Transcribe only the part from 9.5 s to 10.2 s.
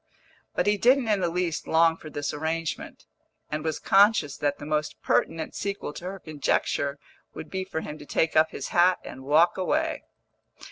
away.